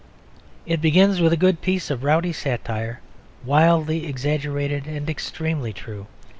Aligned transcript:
It 0.65 0.81
begins 0.81 1.21
with 1.21 1.31
a 1.31 1.37
good 1.37 1.61
piece 1.61 1.91
of 1.91 2.03
rowdy 2.03 2.33
satire, 2.33 3.01
wildly 3.45 4.07
exaggerated 4.07 4.87
and 4.87 5.07
extremely 5.07 5.73
true. 5.73 6.07